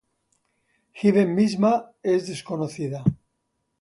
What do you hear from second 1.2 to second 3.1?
misma es desconocida.